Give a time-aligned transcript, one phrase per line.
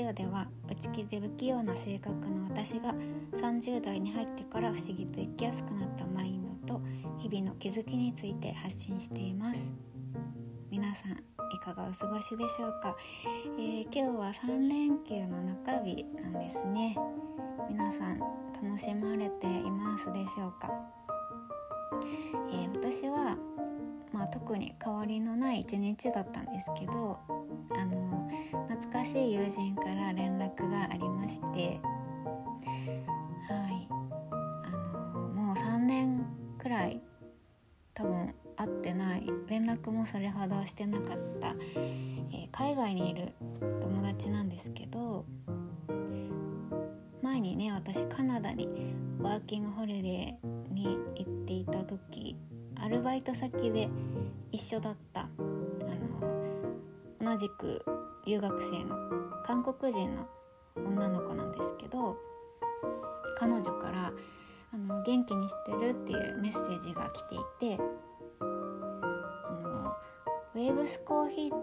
[0.00, 2.94] ジオでは内気で不器用な性格の私が
[3.34, 6.80] 30代に入ってから不思議と生きやすくなったマインドと
[7.18, 9.60] 日々の気づきについて発信しています。
[10.70, 12.96] 皆さんいかがお過ごしでしょうか、
[13.58, 16.96] えー、今日は3連休の中日なんですね。
[17.68, 20.70] 皆さん楽しまれていますでしょうか、
[22.52, 23.36] えー、私は
[24.12, 27.18] まあ、特に変わりのない一日だったんですけど
[27.76, 28.28] あの
[28.68, 31.80] 懐かしい友人から連絡がありまして
[33.48, 33.88] はい。
[34.64, 36.26] あのもう3年
[36.58, 37.00] くらい
[37.94, 45.24] 多分会ってない連絡もそれほどしてなかった、えー、海外にいる友達なんですけど
[47.22, 48.68] 前にね私カナダに
[49.20, 52.36] ワーキングホリデーに行っていた時
[52.82, 53.88] アルバイト先で
[54.52, 56.09] 一緒だったあの
[57.20, 57.84] 同じく
[58.26, 58.96] 留学生の
[59.44, 60.26] 韓国人の
[60.76, 62.16] 女の子なんですけど
[63.38, 64.12] 彼女から
[64.72, 67.38] あの「元気にしてる?」っていうメッセージが来てい
[67.76, 67.82] て
[68.40, 68.44] あ
[69.62, 69.92] の
[70.54, 71.60] ウェーブスコーヒーっ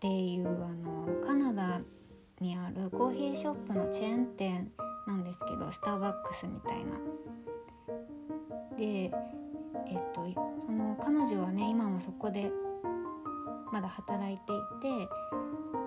[0.00, 1.80] ていうあのカナダ
[2.40, 4.72] にあるコーヒーショップのチェーン店
[5.06, 6.92] なんですけどスターバックスみたいな。
[8.76, 9.12] で
[9.86, 10.24] えっと
[10.66, 12.50] その彼女はね今もそこで
[13.72, 15.08] まだ働いていて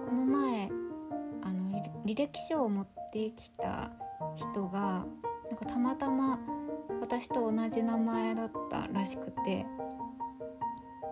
[0.09, 0.69] この前
[1.43, 3.91] あの履歴書を持ってきた
[4.35, 5.05] 人が
[5.49, 6.39] なんかたまたま
[7.01, 9.65] 私と同じ名前だったらしくて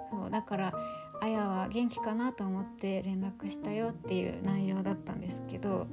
[0.10, 0.74] そうだから
[1.22, 5.88] 「あやは元気かな?」と思って連絡したよっていう内容だったんですけど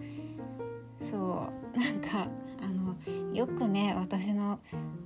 [1.11, 2.29] そうなんか
[2.63, 4.59] あのよくね私の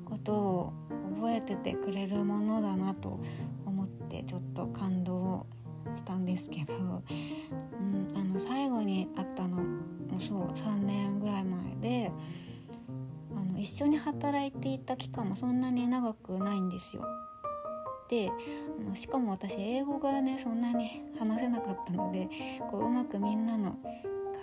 [0.05, 0.73] ことを
[1.17, 3.21] 覚えててくれるものだなと
[3.67, 5.02] 思ってちょっと感動
[6.03, 12.13] したんですけど、うん、あの最後に会ったのもそう3年ぐらい前で
[13.35, 17.05] あの一緒に働いていた期間もそんなに長くないんですよ。
[18.11, 18.31] で
[18.81, 22.29] あのしかも私英語がねそんなに話せなかったので
[22.71, 23.77] こううまくみんなの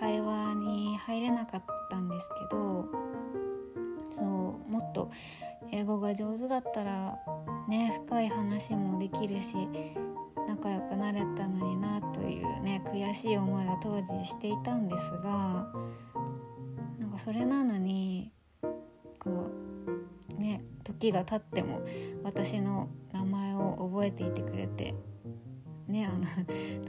[0.00, 2.88] 会話に入れなかったんですけど
[4.16, 4.24] そう
[4.70, 5.10] もっと
[5.70, 7.16] 英語が上手だったら
[7.68, 9.68] ね深い話もできるし
[10.50, 15.68] 仲良くなれたのになというね悔しい思いを当時していたんですが
[16.98, 18.32] なんかそれなのに
[19.20, 19.48] こ
[20.28, 21.82] うね時が経っても
[22.24, 24.96] 私の名前を覚えていてくれて
[25.86, 26.26] ねあの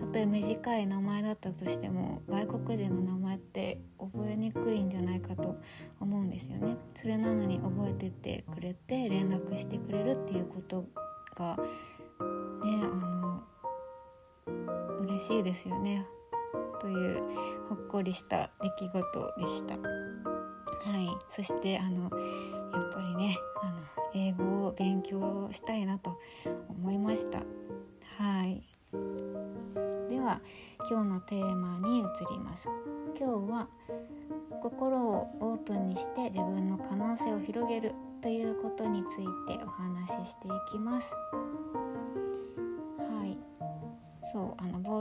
[0.07, 5.59] たとえ短い名前だったとしても外国人の名前って覚えにくいんじゃないかと
[5.99, 6.77] 思うんですよね。
[6.95, 10.85] それなのに覚えててくれて連絡してくれるっていうこと
[11.35, 11.57] が
[12.63, 13.10] ねあの
[15.21, 16.05] 嬉しいですよね。
[16.81, 17.21] という
[17.69, 19.77] ほっこりした出来事でした。
[19.77, 21.09] はい。
[21.35, 23.81] そしてあのやっぱりねあの
[24.15, 26.17] 英語を勉強したいなと
[26.69, 27.39] 思いました。
[28.17, 28.63] はい。
[30.09, 30.41] では
[30.89, 32.67] 今日のテーマに移ります。
[33.19, 33.67] 今日は
[34.61, 37.93] 心をオープンにして自分の可能性を広げる
[38.23, 41.07] ということについてお話ししていきます。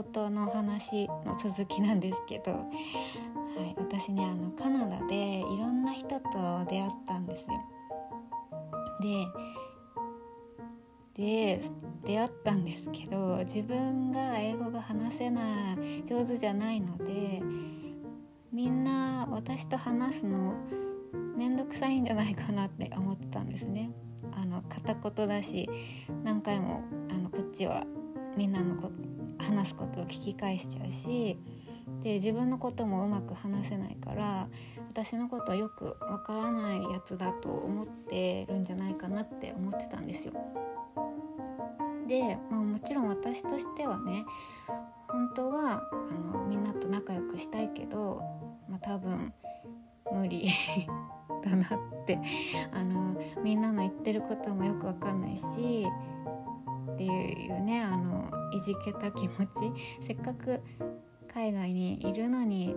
[0.01, 7.47] 冒頭の話の続きなんですけど、はい、私ねあのカナダでいろんな人と出会ったんですよ
[11.15, 11.61] でで
[12.03, 17.43] 出会ったんですけど自分が英語が話せない上手じゃないので
[18.51, 20.55] みんな私と話すの
[21.37, 23.91] 面倒くさいんじゃないかなって思ってたんですね。
[24.33, 25.69] あの片言だし
[26.23, 27.85] 何回もあのこっちは
[28.37, 28.89] みんなのこ
[29.51, 31.37] 話すことを聞き返しちゃうし
[32.03, 34.47] で自分のこともうまく話せないから
[34.89, 40.33] 私のことはよくわからないやつだと思ってるんじゃないかなって思ってたんですよ。
[42.07, 44.25] で、まあ、もちろん私としてはね
[45.07, 48.21] 本当はあのみんなと仲良くしたいけど、
[48.69, 49.33] まあ、多分
[50.11, 50.49] 無理
[51.43, 52.19] だなって
[52.73, 55.87] あのみんなの言ってることもよくわかんないし
[57.05, 59.71] っていうねあのいじけた気持ち。
[60.05, 60.61] せっかく
[61.33, 62.75] 海外にいるのに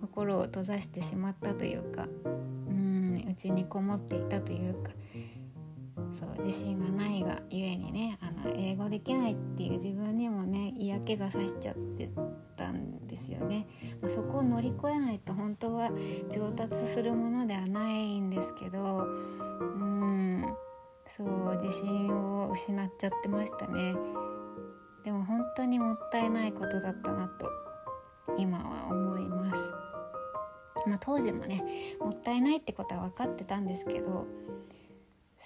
[0.00, 2.08] 心を閉ざしてしまったというか
[2.68, 4.92] うんうちにこもっていたというか
[6.20, 12.10] そう自信がないがゆえにねあの英語できないっていう自分にもね嫌気がさしちゃって
[12.56, 13.66] たんですよね、
[14.02, 15.90] まあ、そこを乗り越えないと本当は
[16.30, 19.06] 上達するものではないんですけど
[21.20, 23.94] そう自信を失っちゃってましたね
[25.04, 27.46] でも本当にもったいないことだったなと
[28.38, 29.60] 今は思います
[30.86, 31.62] まあ、当時もね
[32.00, 34.26] もったいないってことは分かってたんですけど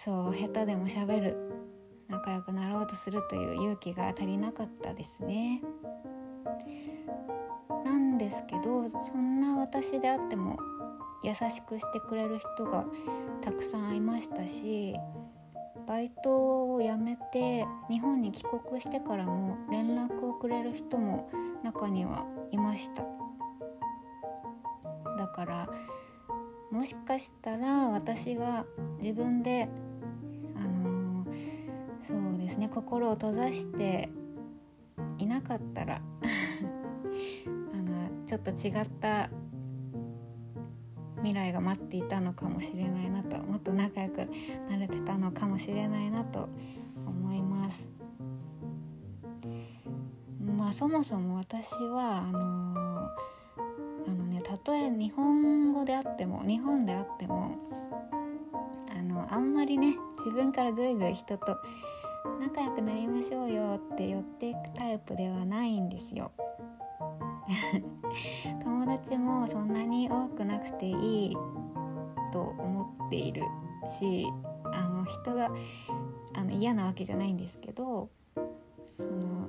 [0.04, 1.36] そう下手でもしゃべる
[2.08, 5.62] 仲良くなろうとするという勇気が足りなかったですね。
[7.84, 10.56] なんですけどそんな私であっても
[11.24, 12.84] 優しくしてくれる人が
[13.42, 14.94] たくさんいましたし
[15.86, 21.30] バイトを辞めて日本に帰国してからも連絡をくれる人も
[21.62, 23.04] 中にはいました。
[25.16, 25.68] だから
[26.70, 28.66] もしかしたら私が
[29.00, 29.68] 自分で
[30.56, 31.26] あのー、
[32.06, 34.10] そうですね心を閉ざして
[35.18, 36.00] いなかったら
[37.72, 39.30] あのちょっと違った
[41.24, 44.28] 未来が待っていたのかもしれないなともっと仲良く
[44.68, 46.50] なれてたのかもしれないなと
[47.06, 47.86] 思います。
[50.44, 57.56] まあそもそも私はあのー、あのねたとえ日本語であっても日本であっても
[58.94, 61.56] あのあんまりね自分からぐいぐい人と
[62.38, 66.32] 仲良くなりましょうよって寄っていくタイプではないんですよ。
[68.62, 71.36] 友達もそんなに多くなくていい
[72.32, 73.42] と思っている
[73.86, 74.26] し
[74.64, 75.50] あの人が
[76.34, 78.08] あの嫌なわけじゃないんですけど
[78.98, 79.48] その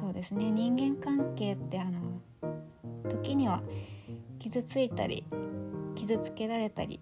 [0.00, 2.20] そうですね人間関係ってあの
[3.08, 3.62] 時には
[4.38, 5.24] 傷ついたり
[5.96, 7.00] 傷つけられたり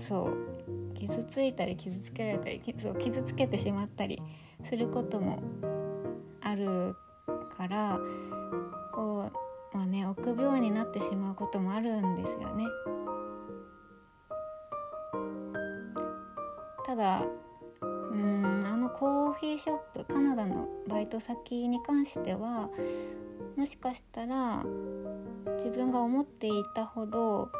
[0.00, 4.20] そう傷ついたり傷つけられたりそう傷つけてしまったり
[4.68, 5.40] することも
[6.52, 6.94] ある
[7.56, 7.98] から
[8.92, 9.30] こ
[9.72, 12.66] うまあね臆病になってしまうこともあるんですよね。
[16.84, 17.24] ただ
[17.80, 17.84] う
[18.14, 22.68] んあのコーヒーショップカナダのバイト先に関しては
[23.56, 24.62] もしかしたら
[25.56, 27.50] 自分が思っていたほど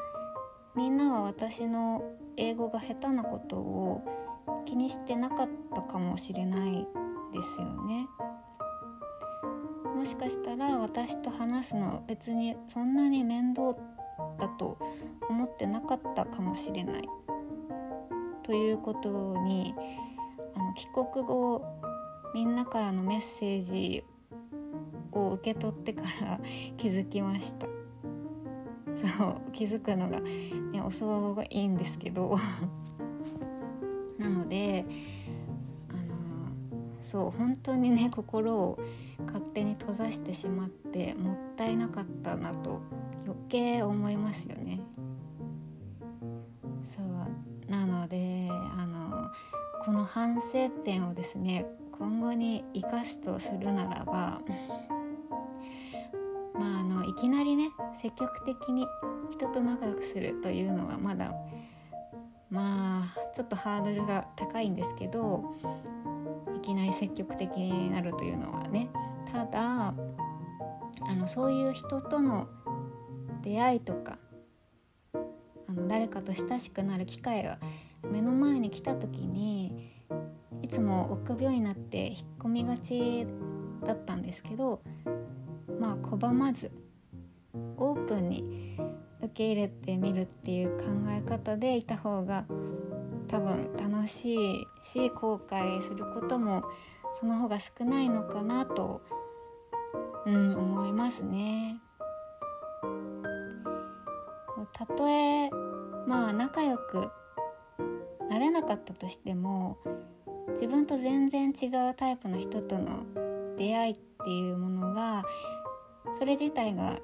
[0.77, 2.03] みんなは私の
[2.37, 4.03] 英語が下手なことを
[4.67, 8.07] 気にしてなかったかもしれないですよね。
[10.13, 13.75] もしかしたら私と話すの別にそんなに面倒
[14.39, 14.77] だと
[15.27, 17.09] 思ってなかったかもしれない
[18.43, 19.75] ということに
[20.55, 21.65] あの帰国後
[22.35, 24.05] みんなからのメッセージ
[25.13, 26.39] を受け取ってから
[26.77, 27.67] 気づきました。
[29.19, 32.37] そう気づくのが、ね、遅いんですけど。
[34.19, 34.85] なので
[35.89, 38.79] あのそう本当にね心を
[39.27, 42.81] 勝手に閉ざしてしまってもったいなかったなと
[43.25, 44.81] 余計思いますよね。
[46.97, 49.31] そうなのであの
[49.85, 51.67] この反省点をですね
[51.99, 54.41] 今後に生かすとするならば
[56.55, 57.71] まああのいきなりね
[58.01, 58.87] 積極的に
[59.31, 61.33] 人と仲良くするというのはまだ
[62.51, 65.55] まあちょっとハードルが高いんですけど
[66.63, 68.89] きなり積極的になるというのはね
[69.31, 69.95] ただ
[71.09, 72.49] あのそういう人との
[73.43, 74.19] 出会いとか
[75.69, 77.59] あの誰かと親しくなる機会が
[78.11, 79.91] 目の前に来た時に
[80.63, 83.27] いつも臆病になって引っ込みがち
[83.85, 84.81] だったんですけど
[85.81, 86.71] まあ拒まず
[87.77, 88.77] オープンに
[89.21, 92.45] 受け入れてみるっていう考え方でいた方が
[93.29, 96.63] 多分楽しいし後悔することも
[97.21, 99.03] その方が少ないのかなと
[100.27, 101.79] うん思いますね。
[104.73, 105.51] たとえ
[106.07, 107.11] まあ仲良く
[108.31, 109.77] なれなかったとしても
[110.55, 113.05] 自分と全然違うタイプの人との
[113.59, 115.25] 出会いっていうものが
[116.19, 116.99] それ自体が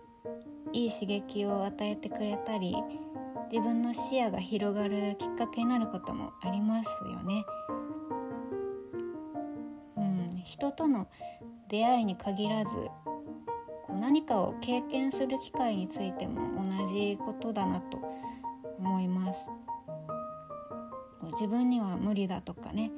[0.73, 2.77] いい刺激を与えてくれたり
[3.51, 7.45] 自分の視野が広がるきっかけになることもありますよね。
[9.97, 11.09] うん、人との
[11.69, 12.71] 出会いに限らず
[14.01, 17.99] 何かを経験する機会についても同じことだなと
[18.79, 19.39] 思います
[21.33, 22.91] 自分には無理だとかね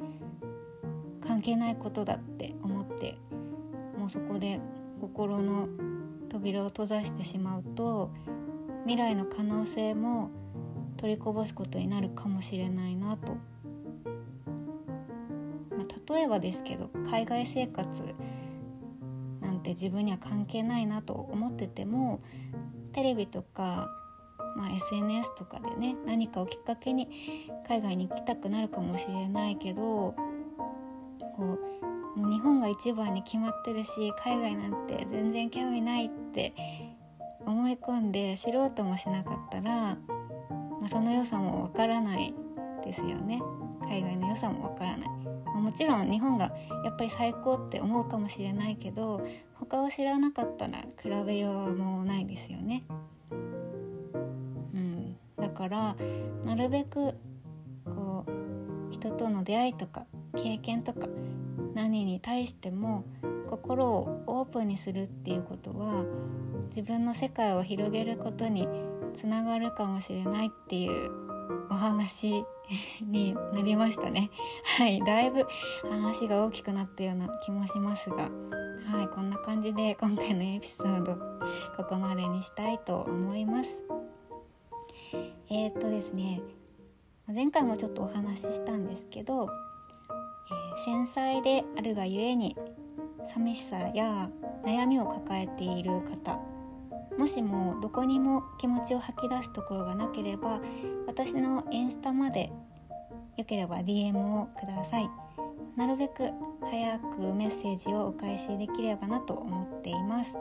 [1.26, 3.16] 関係ないことだって思って
[3.98, 4.60] もうそこで
[5.00, 5.68] 心の
[6.28, 8.10] 扉を閉ざしてしまうと
[8.84, 10.30] 未来の可能性も
[10.96, 13.36] 取りこぼすことになるかもしれないなと、
[15.76, 17.88] まあ、例えばですけど海外生活
[19.60, 22.20] って自分には関係ないなと思ってても
[22.92, 23.88] テレビとか、
[24.56, 27.08] まあ、SNS とかでね何かをきっかけに
[27.68, 30.14] 海外に行きたくなるかもしれないけど
[31.36, 31.58] こ
[32.16, 33.90] うもう日本が一番に決まってるし
[34.24, 36.52] 海外なんて全然興味ないって
[37.46, 39.98] 思い込んで知ろうともしなかったら、ま
[40.86, 42.34] あ、その良さもわからない
[42.84, 43.40] ですよね。
[43.82, 45.08] 海外の良さもわからない、
[45.46, 46.52] まあ、もちろん日本が
[46.84, 49.20] やっぱり最高って思うかもしれないけど
[49.54, 52.84] 他を知らなかったら比べようもないですよね。
[53.30, 55.16] うん。
[55.36, 55.96] だから
[56.44, 57.14] なるべく
[57.84, 60.06] こう人との出会いとか
[60.36, 61.08] 経験とか
[61.74, 63.04] 何に対しても
[63.50, 66.04] 心をオープンにするっていうことは
[66.74, 68.68] 自分の世界を広げることに
[69.18, 71.10] つながるかもしれないっていう
[71.68, 72.44] お話
[73.02, 74.30] になりましたね。
[74.78, 75.46] はいだいぶ
[75.88, 78.30] 話が大きくなったような気もしますが。
[78.90, 81.14] はいこんな感じで今回のエピソード
[81.76, 83.70] ここまでにしたいと思います。
[85.48, 86.40] えー、っとですね
[87.26, 92.56] 前回もちょっとお話ししたんですけど、えー、繊細であるがゆえに
[93.32, 94.28] 寂しさや
[94.64, 96.40] 悩みを抱えている方
[97.18, 100.60] もしもどこにも気持ちを吐き出すところがなければ
[101.06, 102.52] 私のインスタまで
[103.36, 105.10] よければ DM をください。
[105.76, 110.32] なるべく早くメッセージをお返しできればなと思っています、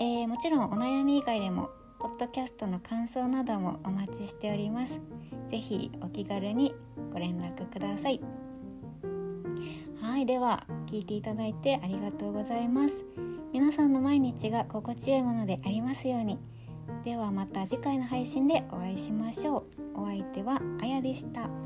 [0.00, 4.92] えー、もちろんお悩み以外でもポッドキャストの感想などもお待ちしております。
[5.50, 6.74] 是非お気軽に
[7.12, 8.20] ご連絡ください。
[10.00, 13.35] はいでは聞いていただいてありがとうございます。
[13.52, 16.38] 皆さんの毎日が心地よいものでありますように。
[17.04, 19.64] ではまた次回の配信でお会いしましょ
[19.96, 20.00] う。
[20.02, 21.65] お相手はあやでした。